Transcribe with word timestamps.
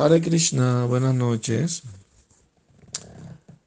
Hare 0.00 0.20
Krishna, 0.20 0.84
buenas 0.84 1.12
noches. 1.12 1.82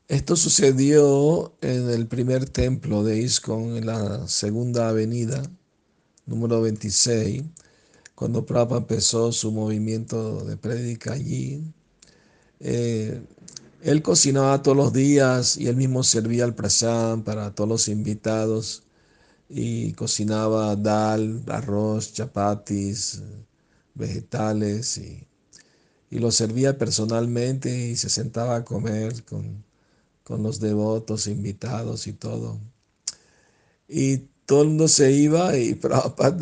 Esto 0.07 0.37
sucedió 0.37 1.53
en 1.59 1.89
el 1.89 2.07
primer 2.07 2.49
templo 2.49 3.03
de 3.03 3.17
ISKCON, 3.17 3.75
en 3.75 3.85
la 3.85 4.25
segunda 4.29 4.87
avenida, 4.87 5.43
número 6.25 6.61
26, 6.61 7.43
cuando 8.15 8.45
Prabhupada 8.45 8.79
empezó 8.79 9.33
su 9.33 9.51
movimiento 9.51 10.45
de 10.45 10.55
prédica 10.55 11.11
allí. 11.11 11.65
Eh, 12.61 13.21
él 13.81 14.01
cocinaba 14.01 14.61
todos 14.61 14.77
los 14.77 14.93
días 14.93 15.57
y 15.57 15.67
él 15.67 15.75
mismo 15.75 16.01
servía 16.01 16.45
el 16.45 16.55
prasad 16.55 17.19
para 17.25 17.53
todos 17.53 17.69
los 17.69 17.87
invitados 17.89 18.83
y 19.49 19.91
cocinaba 19.95 20.77
dal, 20.77 21.43
arroz, 21.47 22.13
chapatis, 22.13 23.21
vegetales 23.95 24.97
y 24.97 25.27
y 26.11 26.19
lo 26.19 26.31
servía 26.31 26.77
personalmente 26.77 27.75
y 27.89 27.95
se 27.95 28.09
sentaba 28.09 28.57
a 28.57 28.65
comer 28.65 29.23
con, 29.25 29.63
los 30.29 30.61
devotos, 30.61 31.27
invitados 31.27 32.07
y 32.07 32.13
todo. 32.13 32.59
Y 33.87 34.17
todo 34.45 34.61
el 34.63 34.69
mundo 34.69 34.87
se 34.87 35.11
iba 35.11 35.57
y 35.57 35.73
Prabhupada 35.75 36.37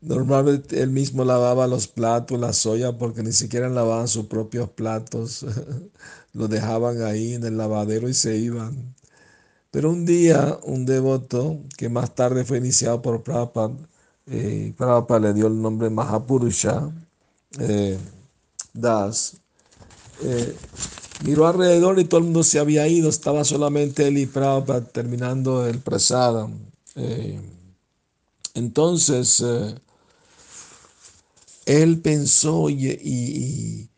normalmente 0.00 0.82
él 0.82 0.90
mismo 0.90 1.24
lavaba 1.24 1.66
los 1.66 1.88
platos, 1.88 2.38
la 2.38 2.52
soya, 2.52 2.98
porque 2.98 3.22
ni 3.22 3.32
siquiera 3.32 3.68
lavaban 3.68 4.08
sus 4.08 4.26
propios 4.26 4.70
platos, 4.70 5.44
lo 6.32 6.48
dejaban 6.48 7.02
ahí 7.02 7.34
en 7.34 7.44
el 7.44 7.56
lavadero 7.56 8.08
y 8.08 8.14
se 8.14 8.36
iban. 8.36 8.94
Pero 9.70 9.90
un 9.90 10.06
día 10.06 10.58
un 10.64 10.86
devoto 10.86 11.60
que 11.76 11.88
más 11.88 12.14
tarde 12.14 12.44
fue 12.44 12.58
iniciado 12.58 13.02
por 13.02 13.22
Prabhupada, 13.22 13.74
eh, 14.26 14.74
Prabhupada 14.76 15.20
le 15.20 15.34
dio 15.34 15.46
el 15.48 15.60
nombre 15.60 15.90
Mahapurusha, 15.90 16.90
eh, 17.58 17.98
Das, 18.72 19.36
eh, 20.22 20.56
miró 21.24 21.46
alrededor 21.46 21.98
y 21.98 22.04
todo 22.04 22.18
el 22.18 22.24
mundo 22.24 22.42
se 22.42 22.58
había 22.58 22.86
ido, 22.88 23.08
estaba 23.08 23.44
solamente 23.44 24.08
él 24.08 24.18
y 24.18 24.26
Prabhupada 24.26 24.84
terminando 24.84 25.66
el 25.66 25.78
prasada. 25.78 26.48
Eh, 26.96 27.40
entonces, 28.54 29.42
eh, 29.44 29.74
él 31.66 32.00
pensó, 32.00 32.70
y, 32.70 33.88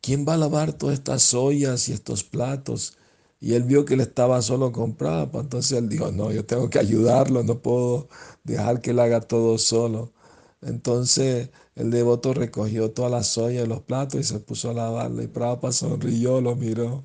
quién 0.00 0.26
va 0.26 0.34
a 0.34 0.38
lavar 0.38 0.72
todas 0.72 0.94
estas 0.94 1.34
ollas 1.34 1.88
y 1.88 1.92
estos 1.92 2.24
platos? 2.24 2.96
Y 3.40 3.54
él 3.54 3.62
vio 3.64 3.84
que 3.84 3.94
él 3.94 4.00
estaba 4.00 4.42
solo 4.42 4.72
con 4.72 4.94
Prabhupada, 4.94 5.44
entonces 5.44 5.78
él 5.78 5.88
dijo, 5.88 6.10
no, 6.12 6.32
yo 6.32 6.44
tengo 6.44 6.68
que 6.70 6.78
ayudarlo, 6.78 7.42
no 7.42 7.58
puedo 7.60 8.08
dejar 8.44 8.80
que 8.80 8.90
él 8.90 9.00
haga 9.00 9.20
todo 9.20 9.58
solo. 9.58 10.12
Entonces 10.62 11.50
el 11.76 11.90
devoto 11.90 12.34
recogió 12.34 12.90
toda 12.90 13.08
la 13.08 13.22
soya 13.22 13.62
y 13.62 13.66
los 13.66 13.82
platos 13.82 14.20
y 14.20 14.24
se 14.24 14.40
puso 14.40 14.70
a 14.70 14.74
lavarla. 14.74 15.22
Y 15.22 15.28
Prabhupada 15.28 15.72
sonrió, 15.72 16.40
lo 16.40 16.56
miró 16.56 17.04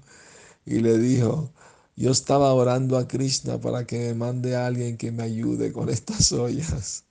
y 0.65 0.79
le 0.79 0.97
dijo, 0.97 1.51
yo 1.95 2.11
estaba 2.11 2.53
orando 2.53 2.97
a 2.97 3.07
Krishna 3.07 3.59
para 3.61 3.85
que 3.85 3.99
me 3.99 4.13
mande 4.15 4.55
a 4.55 4.67
alguien 4.67 4.97
que 4.97 5.11
me 5.11 5.23
ayude 5.23 5.71
con 5.71 5.89
estas 5.89 6.31
ollas. 6.31 7.05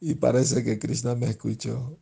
Y 0.00 0.14
parece 0.14 0.64
que 0.64 0.78
Krishna 0.78 1.14
me 1.14 1.26
escuchó. 1.30 1.98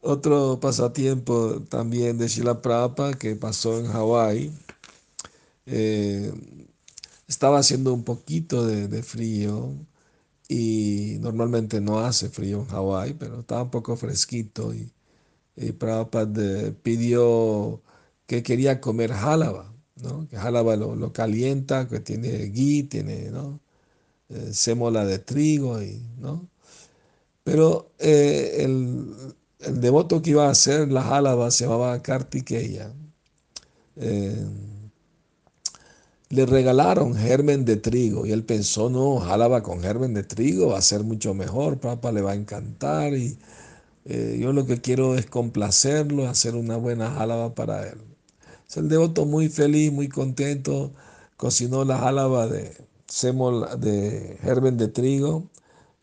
Otro 0.00 0.58
pasatiempo 0.60 1.62
también 1.68 2.18
de 2.18 2.28
Shila 2.28 2.60
Prabhupada 2.60 3.14
que 3.14 3.36
pasó 3.36 3.78
en 3.78 3.86
Hawái. 3.86 4.52
Eh, 5.66 6.32
estaba 7.28 7.58
haciendo 7.58 7.94
un 7.94 8.04
poquito 8.04 8.66
de 8.66 9.02
frío 9.02 9.74
y 10.52 11.18
normalmente 11.20 11.80
no 11.80 12.00
hace 12.00 12.28
frío 12.28 12.60
en 12.60 12.66
Hawái, 12.66 13.14
pero 13.14 13.40
estaba 13.40 13.62
un 13.62 13.70
poco 13.70 13.96
fresquito 13.96 14.74
y, 14.74 14.92
y 15.56 15.72
Prabhupada 15.72 16.72
pidió 16.82 17.82
que 18.26 18.42
quería 18.42 18.80
comer 18.80 19.12
jálaba, 19.12 19.72
¿no? 19.96 20.28
que 20.28 20.36
jálaba 20.36 20.76
lo, 20.76 21.12
calienta, 21.12 21.88
que 21.88 22.00
tiene 22.00 22.30
ghee, 22.50 22.84
tiene 22.84 23.30
¿no? 23.30 23.60
Eh, 24.30 24.52
de 25.06 25.18
trigo, 25.20 25.82
y, 25.82 26.02
¿no? 26.18 26.48
pero 27.44 27.92
eh, 27.98 28.58
el, 28.64 29.34
el, 29.60 29.80
devoto 29.80 30.22
que 30.22 30.30
iba 30.30 30.48
a 30.48 30.50
hacer 30.50 30.90
la 30.92 31.02
jálaba 31.02 31.50
se 31.50 31.64
llamaba 31.64 32.02
Kartikeya. 32.02 32.92
Eh, 33.96 34.46
le 36.32 36.46
regalaron 36.46 37.14
germen 37.14 37.66
de 37.66 37.76
trigo 37.76 38.24
y 38.24 38.32
él 38.32 38.42
pensó, 38.44 38.88
no, 38.88 39.18
jálaba 39.20 39.62
con 39.62 39.82
germen 39.82 40.14
de 40.14 40.22
trigo, 40.24 40.68
va 40.68 40.78
a 40.78 40.82
ser 40.82 41.04
mucho 41.04 41.34
mejor, 41.34 41.78
papá 41.78 42.10
le 42.10 42.22
va 42.22 42.32
a 42.32 42.34
encantar 42.34 43.12
y 43.14 43.38
eh, 44.06 44.38
yo 44.40 44.52
lo 44.54 44.66
que 44.66 44.80
quiero 44.80 45.14
es 45.16 45.26
complacerlo, 45.26 46.26
hacer 46.28 46.54
una 46.56 46.78
buena 46.78 47.10
jálaba 47.10 47.54
para 47.54 47.86
él. 47.86 47.98
Es 48.68 48.78
el 48.78 48.88
devoto 48.88 49.26
muy 49.26 49.50
feliz, 49.50 49.92
muy 49.92 50.08
contento, 50.08 50.94
cocinó 51.36 51.84
la 51.84 51.98
jálaba 51.98 52.48
de, 52.48 52.76
de 53.78 54.38
germen 54.40 54.78
de 54.78 54.88
trigo, 54.88 55.50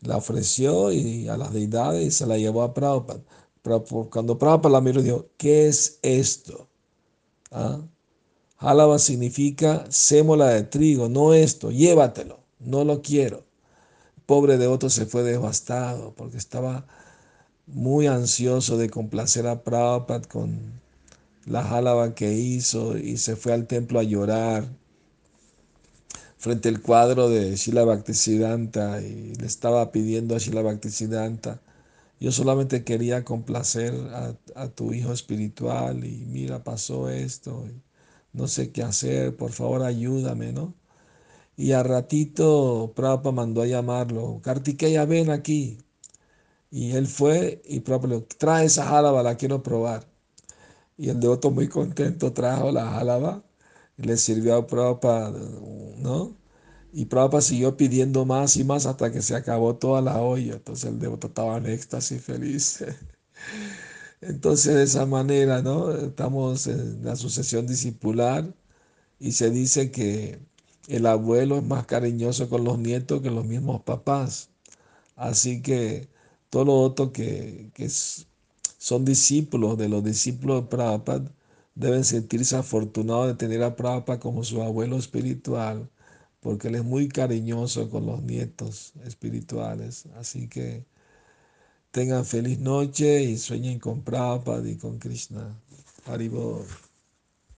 la 0.02 0.16
ofreció 0.18 0.92
y 0.92 1.28
a 1.28 1.36
las 1.36 1.52
deidades 1.52 2.06
y 2.06 2.10
se 2.12 2.26
la 2.26 2.38
llevó 2.38 2.62
a 2.62 2.74
Prabhupada. 2.74 3.20
Cuando 4.10 4.38
Prabhupada 4.38 4.74
la 4.74 4.80
miró, 4.80 5.02
dijo, 5.02 5.26
¿qué 5.36 5.68
es 5.68 5.98
esto? 6.02 6.68
¿Ah? 7.50 7.80
Jálaba 8.60 8.98
significa 8.98 9.86
sémola 9.90 10.48
de 10.48 10.64
trigo, 10.64 11.08
no 11.08 11.32
esto, 11.32 11.70
llévatelo, 11.70 12.40
no 12.58 12.84
lo 12.84 13.00
quiero. 13.00 13.44
pobre 14.26 14.58
devoto 14.58 14.90
se 14.90 15.06
fue 15.06 15.22
devastado 15.22 16.12
porque 16.16 16.36
estaba 16.36 16.86
muy 17.66 18.06
ansioso 18.06 18.76
de 18.76 18.90
complacer 18.90 19.46
a 19.46 19.62
Prabhupada 19.64 20.28
con 20.28 20.80
la 21.46 21.64
jálaba 21.64 22.14
que 22.14 22.32
hizo 22.34 22.98
y 22.98 23.16
se 23.16 23.36
fue 23.36 23.52
al 23.54 23.66
templo 23.66 23.98
a 23.98 24.02
llorar 24.04 24.68
frente 26.38 26.68
al 26.68 26.80
cuadro 26.82 27.28
de 27.28 27.56
Shila 27.56 27.84
Bhaktisiddhanta 27.84 29.00
y 29.02 29.34
le 29.36 29.46
estaba 29.46 29.92
pidiendo 29.92 30.34
a 30.34 30.38
Shila 30.38 30.62
Bhaktisiddhanta, 30.62 31.60
yo 32.18 32.32
solamente 32.32 32.84
quería 32.84 33.24
complacer 33.24 33.94
a, 34.54 34.68
tu 34.68 34.92
hijo 34.92 35.12
espiritual 35.12 36.04
y 36.04 36.24
mira, 36.26 36.62
pasó 36.64 37.08
esto 37.10 37.66
no 38.32 38.48
sé 38.48 38.72
qué 38.72 38.82
hacer, 38.82 39.36
por 39.36 39.52
favor 39.52 39.82
ayúdame, 39.82 40.52
¿no? 40.52 40.74
Y 41.56 41.72
a 41.72 41.82
ratito 41.82 42.92
Prabhupada 42.96 43.32
mandó 43.34 43.62
a 43.62 43.66
llamarlo, 43.66 44.40
Kartikeya, 44.42 45.04
ven 45.06 45.30
aquí. 45.30 45.78
Y 46.70 46.92
él 46.92 47.06
fue 47.06 47.62
y 47.66 47.80
Prabhupada 47.80 48.08
le 48.10 48.16
dijo, 48.16 48.28
trae 48.38 48.66
esa 48.66 48.86
jálaba, 48.86 49.22
la 49.22 49.36
quiero 49.36 49.62
probar. 49.62 50.08
Y 50.96 51.08
el 51.10 51.20
devoto 51.20 51.50
muy 51.50 51.68
contento 51.68 52.32
trajo 52.32 52.72
la 52.72 52.86
jálaba 52.90 53.44
le 53.96 54.16
sirvió 54.16 54.56
a 54.56 54.66
Prabhupada, 54.66 55.32
¿no? 55.98 56.36
Y 56.92 57.06
Prabhupada 57.06 57.42
siguió 57.42 57.76
pidiendo 57.76 58.24
más 58.24 58.56
y 58.56 58.64
más 58.64 58.86
hasta 58.86 59.12
que 59.12 59.22
se 59.22 59.36
acabó 59.36 59.76
toda 59.76 60.00
la 60.02 60.20
olla. 60.22 60.54
Entonces 60.54 60.90
el 60.90 60.98
devoto 60.98 61.28
estaba 61.28 61.58
en 61.58 61.66
éxtasis 61.66 62.22
feliz. 62.22 62.84
Entonces, 64.20 64.74
de 64.74 64.82
esa 64.84 65.06
manera, 65.06 65.62
¿no? 65.62 65.92
Estamos 65.92 66.66
en 66.66 67.04
la 67.04 67.16
sucesión 67.16 67.66
discipular 67.66 68.54
y 69.18 69.32
se 69.32 69.50
dice 69.50 69.90
que 69.90 70.40
el 70.88 71.06
abuelo 71.06 71.58
es 71.58 71.64
más 71.64 71.86
cariñoso 71.86 72.48
con 72.50 72.64
los 72.64 72.78
nietos 72.78 73.22
que 73.22 73.30
los 73.30 73.44
mismos 73.46 73.82
papás. 73.82 74.50
Así 75.16 75.62
que 75.62 76.08
todos 76.50 76.66
los 76.66 76.76
otros 76.90 77.12
que, 77.12 77.70
son 78.78 79.04
discípulos 79.04 79.78
de 79.78 79.88
los 79.88 80.04
discípulos 80.04 80.62
de 80.62 80.68
Prabhupada 80.68 81.32
deben 81.74 82.04
sentirse 82.04 82.56
afortunados 82.56 83.28
de 83.28 83.34
tener 83.34 83.62
a 83.62 83.76
Prabhupada 83.76 84.20
como 84.20 84.44
su 84.44 84.62
abuelo 84.62 84.96
espiritual, 84.98 85.90
porque 86.40 86.68
él 86.68 86.76
es 86.76 86.84
muy 86.84 87.08
cariñoso 87.08 87.90
con 87.90 88.06
los 88.06 88.22
nietos 88.22 88.92
espirituales. 89.04 90.06
Así 90.16 90.48
que 90.48 90.86
Tengan 91.92 92.24
feliz 92.24 92.60
noche 92.60 93.24
y 93.24 93.36
sueñen 93.36 93.80
con 93.80 94.02
Prabhupada 94.02 94.68
y 94.68 94.76
con 94.76 94.98
Krishna. 94.98 95.56
Haribol. 96.06 96.64